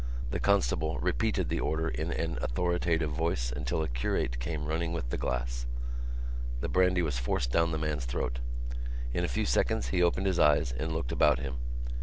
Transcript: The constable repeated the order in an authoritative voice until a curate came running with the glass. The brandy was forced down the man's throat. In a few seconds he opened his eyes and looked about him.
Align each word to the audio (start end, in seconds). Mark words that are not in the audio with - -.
The 0.31 0.39
constable 0.39 0.97
repeated 0.97 1.49
the 1.49 1.59
order 1.59 1.87
in 1.87 2.11
an 2.11 2.39
authoritative 2.41 3.11
voice 3.11 3.51
until 3.55 3.83
a 3.83 3.87
curate 3.87 4.39
came 4.39 4.65
running 4.65 4.93
with 4.93 5.11
the 5.11 5.17
glass. 5.19 5.67
The 6.61 6.67
brandy 6.69 7.03
was 7.03 7.19
forced 7.19 7.51
down 7.51 7.69
the 7.71 7.77
man's 7.77 8.05
throat. 8.05 8.39
In 9.13 9.23
a 9.23 9.27
few 9.27 9.45
seconds 9.45 9.89
he 9.89 10.01
opened 10.01 10.25
his 10.25 10.39
eyes 10.39 10.71
and 10.71 10.91
looked 10.91 11.11
about 11.11 11.37
him. 11.37 11.57